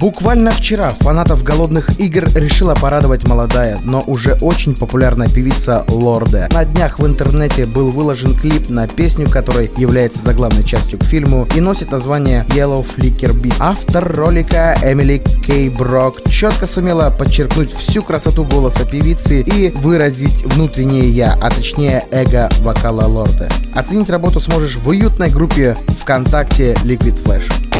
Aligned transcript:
Буквально 0.00 0.50
вчера 0.50 0.88
фанатов 1.00 1.44
голодных 1.44 2.00
игр 2.00 2.24
решила 2.34 2.74
порадовать 2.74 3.28
молодая, 3.28 3.76
но 3.84 4.02
уже 4.06 4.32
очень 4.40 4.74
популярная 4.74 5.28
певица 5.28 5.84
Лорде. 5.88 6.48
На 6.52 6.64
днях 6.64 6.98
в 6.98 7.06
интернете 7.06 7.66
был 7.66 7.90
выложен 7.90 8.34
клип 8.34 8.70
на 8.70 8.88
песню, 8.88 9.28
которая 9.28 9.68
является 9.76 10.22
заглавной 10.22 10.64
частью 10.64 10.98
к 10.98 11.04
фильму 11.04 11.46
и 11.54 11.60
носит 11.60 11.90
название 11.90 12.46
Yellow 12.48 12.82
Flicker 12.82 13.38
Beat. 13.38 13.56
Автор 13.58 14.10
ролика 14.10 14.74
Эмили 14.82 15.22
Кей 15.46 15.68
Брок 15.68 16.26
четко 16.30 16.66
сумела 16.66 17.10
подчеркнуть 17.10 17.74
всю 17.74 18.02
красоту 18.02 18.44
голоса 18.44 18.86
певицы 18.86 19.42
и 19.42 19.70
выразить 19.82 20.46
внутреннее 20.46 21.10
я, 21.10 21.38
а 21.42 21.50
точнее 21.50 22.04
эго 22.10 22.48
вокала 22.60 23.06
Лорде. 23.06 23.50
Оценить 23.74 24.08
работу 24.08 24.40
сможешь 24.40 24.76
в 24.76 24.88
уютной 24.88 25.28
группе 25.28 25.76
ВКонтакте 26.00 26.72
Liquid 26.84 27.22
Flash 27.22 27.70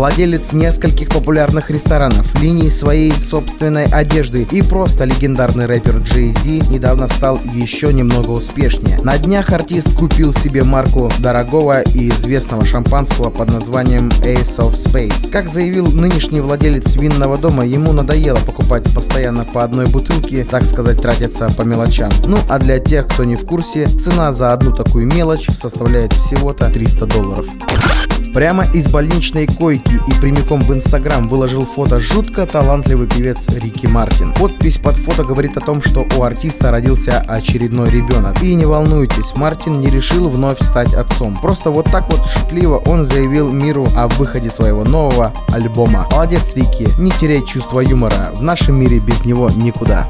владелец 0.00 0.52
нескольких 0.52 1.10
популярных 1.10 1.70
ресторанов, 1.70 2.26
линий 2.40 2.70
своей 2.70 3.12
собственной 3.12 3.84
одежды 3.84 4.48
и 4.50 4.62
просто 4.62 5.04
легендарный 5.04 5.66
рэпер 5.66 5.98
Джей 5.98 6.34
Зи 6.42 6.62
недавно 6.70 7.06
стал 7.06 7.38
еще 7.52 7.92
немного 7.92 8.30
успешнее. 8.30 8.98
На 9.02 9.18
днях 9.18 9.50
артист 9.50 9.94
купил 9.94 10.32
себе 10.32 10.64
марку 10.64 11.10
дорогого 11.18 11.82
и 11.82 12.08
известного 12.08 12.64
шампанского 12.64 13.28
под 13.28 13.52
названием 13.52 14.08
Ace 14.22 14.56
of 14.56 14.72
Spades. 14.72 15.30
Как 15.30 15.50
заявил 15.50 15.88
нынешний 15.88 16.40
владелец 16.40 16.94
винного 16.94 17.36
дома, 17.36 17.66
ему 17.66 17.92
надоело 17.92 18.38
покупать 18.38 18.84
постоянно 18.94 19.44
по 19.44 19.62
одной 19.62 19.84
бутылке, 19.84 20.44
так 20.44 20.64
сказать, 20.64 21.02
тратиться 21.02 21.50
по 21.50 21.60
мелочам. 21.60 22.10
Ну 22.26 22.38
а 22.48 22.58
для 22.58 22.78
тех, 22.78 23.06
кто 23.06 23.24
не 23.24 23.36
в 23.36 23.44
курсе, 23.44 23.86
цена 23.86 24.32
за 24.32 24.54
одну 24.54 24.72
такую 24.72 25.06
мелочь 25.06 25.46
составляет 25.50 26.14
всего-то 26.14 26.70
300 26.70 27.04
долларов. 27.04 27.46
Прямо 28.32 28.64
из 28.72 28.86
больничной 28.86 29.48
койки 29.48 29.89
и 29.94 30.12
прямиком 30.20 30.60
в 30.62 30.72
Инстаграм 30.74 31.26
выложил 31.26 31.62
фото 31.66 32.00
жутко 32.00 32.46
талантливый 32.46 33.08
певец 33.08 33.48
Рики 33.48 33.86
Мартин. 33.86 34.32
Подпись 34.34 34.78
под 34.78 34.96
фото 34.96 35.24
говорит 35.24 35.56
о 35.56 35.60
том, 35.60 35.82
что 35.82 36.06
у 36.16 36.22
артиста 36.22 36.70
родился 36.70 37.22
очередной 37.26 37.90
ребенок. 37.90 38.42
И 38.42 38.54
не 38.54 38.64
волнуйтесь, 38.64 39.34
Мартин 39.36 39.80
не 39.80 39.90
решил 39.90 40.28
вновь 40.28 40.62
стать 40.62 40.94
отцом. 40.94 41.36
Просто 41.36 41.70
вот 41.70 41.86
так 41.86 42.10
вот 42.10 42.26
шутливо 42.28 42.76
он 42.86 43.06
заявил 43.06 43.50
миру 43.50 43.86
о 43.96 44.08
выходе 44.08 44.50
своего 44.50 44.84
нового 44.84 45.32
альбома. 45.52 46.06
Молодец, 46.10 46.54
Рики, 46.54 46.88
не 46.98 47.10
теряй 47.10 47.44
чувство 47.44 47.80
юмора. 47.80 48.30
В 48.34 48.42
нашем 48.42 48.78
мире 48.78 48.98
без 48.98 49.24
него 49.24 49.50
никуда. 49.50 50.06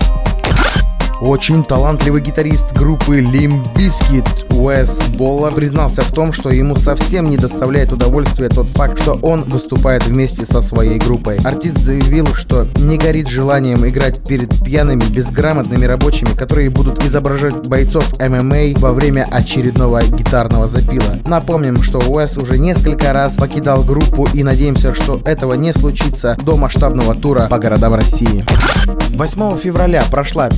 Очень 1.21 1.63
талантливый 1.63 2.23
гитарист 2.23 2.73
группы 2.73 3.21
Limp 3.21 3.75
Bizkit 3.75 4.57
Уэс 4.57 5.09
Боллар 5.19 5.53
признался 5.53 6.01
в 6.01 6.13
том, 6.13 6.33
что 6.33 6.49
ему 6.49 6.77
совсем 6.77 7.27
не 7.27 7.37
доставляет 7.37 7.93
удовольствия 7.93 8.49
тот 8.49 8.69
факт, 8.69 9.01
что 9.01 9.19
он 9.21 9.43
выступает 9.45 10.07
вместе 10.07 10.47
со 10.47 10.63
своей 10.63 10.99
группой. 10.99 11.37
Артист 11.45 11.79
заявил, 11.79 12.27
что 12.35 12.67
не 12.77 12.97
горит 12.97 13.29
желанием 13.29 13.87
играть 13.87 14.27
перед 14.27 14.49
пьяными, 14.65 15.03
безграмотными 15.11 15.85
рабочими, 15.85 16.31
которые 16.31 16.71
будут 16.71 17.05
изображать 17.05 17.69
бойцов 17.69 18.19
ММА 18.19 18.79
во 18.79 18.93
время 18.93 19.27
очередного 19.31 20.03
гитарного 20.03 20.67
запила. 20.67 21.17
Напомним, 21.27 21.83
что 21.83 21.99
Уэс 21.99 22.39
уже 22.39 22.57
несколько 22.57 23.13
раз 23.13 23.35
покидал 23.37 23.83
группу 23.83 24.27
и 24.33 24.43
надеемся, 24.43 24.95
что 24.95 25.21
этого 25.27 25.53
не 25.53 25.75
случится 25.75 26.37
до 26.45 26.57
масштабного 26.57 27.15
тура 27.15 27.47
по 27.51 27.59
городам 27.59 27.95
России. 27.95 28.43
8 29.17 29.59
февраля 29.59 30.03
прошла 30.11 30.49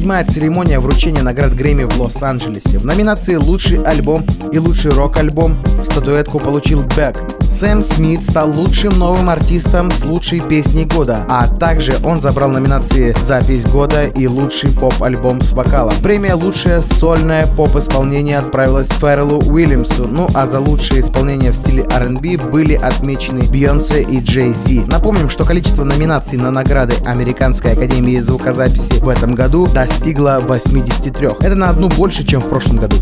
57-я 0.00 0.24
церемония 0.24 0.80
вручения 0.80 1.22
наград 1.22 1.54
Грэмми 1.54 1.84
в 1.84 2.00
Лос-Анджелесе. 2.00 2.78
В 2.78 2.84
номинации 2.86 3.36
«Лучший 3.36 3.80
альбом» 3.82 4.24
и 4.50 4.58
«Лучший 4.58 4.92
рок-альбом» 4.92 5.54
статуэтку 5.90 6.38
получил 6.38 6.82
Бэк. 6.96 7.39
Сэм 7.50 7.82
Смит 7.82 8.22
стал 8.22 8.52
лучшим 8.52 8.96
новым 8.98 9.28
артистом 9.28 9.90
с 9.90 10.04
лучшей 10.04 10.40
песней 10.40 10.84
года, 10.84 11.26
а 11.28 11.48
также 11.48 11.92
он 12.04 12.16
забрал 12.16 12.48
номинации 12.48 13.14
«Запись 13.24 13.64
года» 13.64 14.04
и 14.04 14.26
«Лучший 14.26 14.70
поп-альбом 14.70 15.42
с 15.42 15.52
вокалом». 15.52 15.94
Премия 16.02 16.34
«Лучшее 16.34 16.80
сольное 16.80 17.46
поп-исполнение» 17.48 18.38
отправилась 18.38 18.88
Феррелу 18.88 19.40
Уильямсу, 19.40 20.06
ну 20.08 20.28
а 20.32 20.46
за 20.46 20.60
лучшее 20.60 21.02
исполнение 21.02 21.50
в 21.50 21.56
стиле 21.56 21.82
R&B 21.82 22.38
были 22.50 22.74
отмечены 22.74 23.42
Бейонсе 23.42 24.02
и 24.02 24.20
Джей 24.20 24.54
Зи. 24.54 24.84
Напомним, 24.86 25.28
что 25.28 25.44
количество 25.44 25.84
номинаций 25.84 26.38
на 26.38 26.50
награды 26.50 26.94
Американской 27.04 27.72
Академии 27.72 28.16
звукозаписи 28.16 29.00
в 29.00 29.08
этом 29.08 29.34
году 29.34 29.66
достигло 29.66 30.38
83. 30.40 31.26
Это 31.40 31.56
на 31.56 31.70
одну 31.70 31.88
больше, 31.88 32.24
чем 32.24 32.40
в 32.40 32.48
прошлом 32.48 32.76
году. 32.76 32.96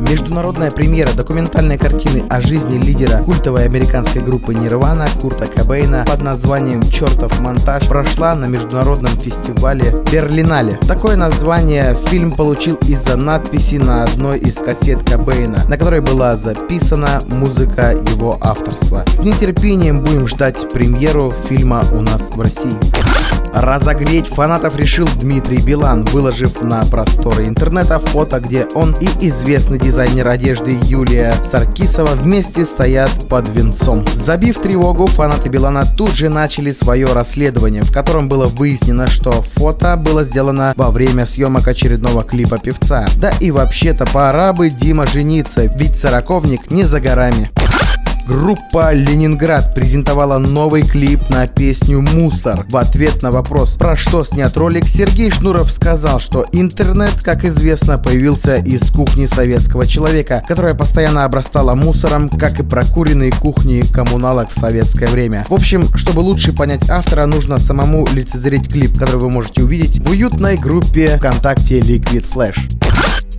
Международная 0.00 0.70
премьера 0.70 1.10
документальной 1.12 1.78
картины 1.78 2.24
о 2.28 2.40
жизни 2.40 2.78
лидера 2.78 3.22
культовой 3.56 3.64
американской 3.64 4.22
группы 4.22 4.54
Нирвана 4.54 5.06
Курта 5.20 5.46
Кобейна 5.46 6.04
под 6.06 6.22
названием 6.22 6.82
«Чертов 6.90 7.40
монтаж» 7.40 7.86
прошла 7.88 8.34
на 8.34 8.46
международном 8.46 9.12
фестивале 9.12 9.94
Берлинале. 10.12 10.78
Такое 10.86 11.16
название 11.16 11.96
фильм 12.08 12.32
получил 12.32 12.74
из-за 12.86 13.16
надписи 13.16 13.76
на 13.76 14.04
одной 14.04 14.38
из 14.38 14.56
кассет 14.56 15.08
Кобейна, 15.08 15.64
на 15.68 15.78
которой 15.78 16.00
была 16.00 16.34
записана 16.36 17.22
музыка 17.28 17.92
его 17.92 18.36
авторства. 18.40 19.04
С 19.06 19.20
нетерпением 19.20 20.00
будем 20.00 20.28
ждать 20.28 20.70
премьеру 20.72 21.32
фильма 21.48 21.82
у 21.92 22.00
нас 22.02 22.30
в 22.34 22.40
России. 22.40 23.35
Разогреть 23.56 24.26
фанатов 24.26 24.76
решил 24.76 25.08
Дмитрий 25.18 25.62
Билан, 25.62 26.04
выложив 26.04 26.60
на 26.60 26.84
просторы 26.84 27.46
интернета 27.46 27.98
фото, 27.98 28.38
где 28.38 28.66
он 28.74 28.94
и 29.00 29.06
известный 29.28 29.78
дизайнер 29.78 30.28
одежды 30.28 30.78
Юлия 30.82 31.34
Саркисова 31.42 32.10
вместе 32.16 32.66
стоят 32.66 33.10
под 33.30 33.48
венцом. 33.48 34.04
Забив 34.08 34.60
тревогу, 34.60 35.06
фанаты 35.06 35.48
Билана 35.48 35.86
тут 35.86 36.10
же 36.10 36.28
начали 36.28 36.70
свое 36.70 37.06
расследование, 37.06 37.82
в 37.82 37.92
котором 37.92 38.28
было 38.28 38.46
выяснено, 38.46 39.06
что 39.06 39.32
фото 39.54 39.96
было 39.96 40.22
сделано 40.22 40.74
во 40.76 40.90
время 40.90 41.24
съемок 41.24 41.66
очередного 41.66 42.24
клипа 42.24 42.58
певца. 42.58 43.06
Да 43.16 43.32
и 43.40 43.50
вообще-то 43.50 44.04
пора 44.04 44.52
бы 44.52 44.68
Дима 44.68 45.06
жениться, 45.06 45.62
ведь 45.76 45.96
сороковник 45.96 46.70
не 46.70 46.84
за 46.84 47.00
горами. 47.00 47.48
Группа 48.26 48.92
«Ленинград» 48.92 49.72
презентовала 49.72 50.38
новый 50.38 50.82
клип 50.82 51.20
на 51.30 51.46
песню 51.46 52.00
«Мусор». 52.00 52.66
В 52.68 52.76
ответ 52.76 53.22
на 53.22 53.30
вопрос, 53.30 53.76
про 53.76 53.94
что 53.94 54.24
снят 54.24 54.56
ролик, 54.56 54.88
Сергей 54.88 55.30
Шнуров 55.30 55.70
сказал, 55.70 56.18
что 56.18 56.44
интернет, 56.50 57.14
как 57.22 57.44
известно, 57.44 57.98
появился 57.98 58.56
из 58.56 58.90
кухни 58.90 59.26
советского 59.26 59.86
человека, 59.86 60.42
которая 60.44 60.74
постоянно 60.74 61.24
обрастала 61.24 61.76
мусором, 61.76 62.28
как 62.28 62.58
и 62.58 62.64
прокуренные 62.64 63.30
кухни 63.30 63.82
коммуналок 63.92 64.50
в 64.50 64.58
советское 64.58 65.06
время. 65.06 65.46
В 65.48 65.54
общем, 65.54 65.94
чтобы 65.94 66.18
лучше 66.18 66.52
понять 66.52 66.90
автора, 66.90 67.26
нужно 67.26 67.60
самому 67.60 68.08
лицезреть 68.12 68.68
клип, 68.68 68.98
который 68.98 69.20
вы 69.20 69.30
можете 69.30 69.62
увидеть 69.62 70.04
в 70.04 70.10
уютной 70.10 70.56
группе 70.56 71.16
ВКонтакте 71.18 71.78
Liquid 71.78 72.26
Flash. 72.28 72.75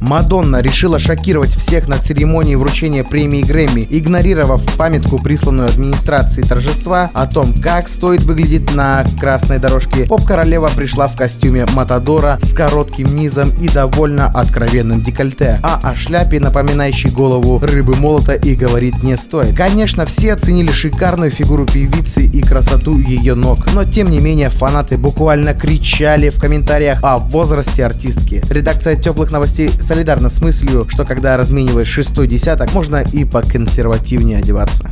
Мадонна 0.01 0.61
решила 0.61 0.99
шокировать 0.99 1.49
всех 1.49 1.87
на 1.87 1.97
церемонии 1.97 2.55
вручения 2.55 3.03
премии 3.03 3.43
Грэмми, 3.43 3.87
игнорировав 3.89 4.61
памятку, 4.77 5.17
присланную 5.21 5.67
администрацией 5.67 6.47
торжества 6.47 7.09
о 7.13 7.25
том, 7.25 7.53
как 7.53 7.87
стоит 7.87 8.21
выглядеть 8.21 8.73
на 8.75 9.05
красной 9.19 9.59
дорожке. 9.59 10.05
Поп-королева 10.05 10.69
пришла 10.75 11.07
в 11.07 11.15
костюме 11.15 11.65
Матадора 11.73 12.39
с 12.41 12.53
коротким 12.53 13.15
низом 13.15 13.49
и 13.59 13.67
довольно 13.69 14.27
откровенным 14.27 15.03
декольте, 15.03 15.59
а 15.63 15.79
о 15.83 15.93
шляпе, 15.93 16.39
напоминающей 16.39 17.09
голову 17.09 17.59
рыбы 17.59 17.95
молота, 17.95 18.33
и 18.33 18.55
говорить 18.55 19.03
не 19.03 19.17
стоит. 19.17 19.55
Конечно, 19.55 20.05
все 20.05 20.33
оценили 20.33 20.71
шикарную 20.71 21.31
фигуру 21.31 21.65
певицы 21.65 22.25
и 22.25 22.41
красоту 22.41 22.97
ее 22.99 23.35
ног, 23.35 23.73
но 23.73 23.83
тем 23.83 24.09
не 24.09 24.19
менее 24.19 24.49
фанаты 24.49 24.97
буквально 24.97 25.53
кричали 25.53 26.29
в 26.29 26.39
комментариях 26.39 26.99
о 27.01 27.17
возрасте 27.17 27.85
артистки. 27.85 28.43
Редакция 28.49 28.95
теплых 28.95 29.31
новостей 29.31 29.69
солидарна 29.87 30.29
с 30.29 30.41
мыслью, 30.41 30.85
что 30.89 31.05
когда 31.05 31.37
размениваешь 31.37 31.87
шестой 31.87 32.27
десяток, 32.27 32.73
можно 32.73 32.97
и 32.97 33.23
поконсервативнее 33.23 34.39
одеваться. 34.39 34.91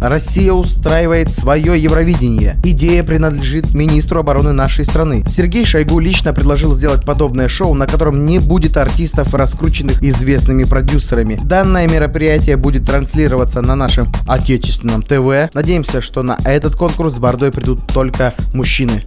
Россия 0.00 0.52
устраивает 0.52 1.30
свое 1.30 1.78
Евровидение. 1.78 2.56
Идея 2.64 3.04
принадлежит 3.04 3.74
министру 3.74 4.20
обороны 4.20 4.52
нашей 4.52 4.84
страны. 4.84 5.24
Сергей 5.28 5.64
Шойгу 5.64 5.98
лично 5.98 6.32
предложил 6.32 6.74
сделать 6.74 7.04
подобное 7.04 7.48
шоу, 7.48 7.74
на 7.74 7.86
котором 7.86 8.24
не 8.24 8.38
будет 8.38 8.76
артистов, 8.76 9.34
раскрученных 9.34 10.02
известными 10.02 10.64
продюсерами. 10.64 11.38
Данное 11.42 11.88
мероприятие 11.88 12.56
будет 12.56 12.86
транслироваться 12.86 13.60
на 13.60 13.74
нашем 13.74 14.06
отечественном 14.26 15.02
ТВ. 15.02 15.52
Надеемся, 15.52 16.00
что 16.00 16.22
на 16.22 16.38
этот 16.44 16.76
конкурс 16.76 17.16
с 17.16 17.18
бордой 17.18 17.50
придут 17.50 17.86
только 17.88 18.32
мужчины. 18.54 19.02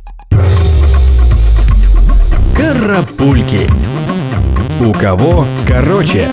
Карапульки. 2.55 3.67
У 4.83 4.93
кого 4.93 5.45
короче? 5.67 6.31